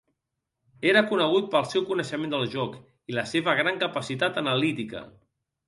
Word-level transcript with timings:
Era 0.93 1.03
conegut 1.11 1.51
pel 1.51 1.67
seu 1.73 1.85
coneixement 1.91 2.33
del 2.35 2.47
joc, 2.55 2.75
i 3.13 3.19
la 3.21 3.27
seva 3.35 3.57
gran 3.63 3.81
capacitat 3.87 4.43
analítica. 4.45 5.07